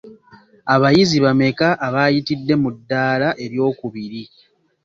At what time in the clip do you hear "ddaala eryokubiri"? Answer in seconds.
2.75-4.23